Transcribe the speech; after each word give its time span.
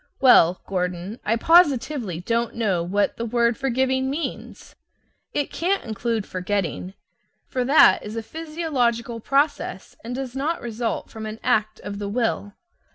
Well, 0.19 0.61
Gordon, 0.65 1.19
I 1.23 1.35
positively 1.35 2.21
don't 2.21 2.55
know 2.55 2.81
what 2.81 3.17
the 3.17 3.23
word 3.27 3.55
"forgiving" 3.55 4.09
means. 4.09 4.75
It 5.31 5.51
can't 5.53 5.83
include 5.83 6.25
"forgetting," 6.25 6.95
for 7.45 7.63
that 7.63 8.01
is 8.03 8.15
a 8.15 8.23
physiological 8.23 9.19
process, 9.19 9.95
and 10.03 10.15
does 10.15 10.35
not 10.35 10.59
result 10.59 11.11
from 11.11 11.27
an 11.27 11.39
act 11.43 11.79
of 11.81 11.99
the 11.99 12.09
will. 12.09 12.53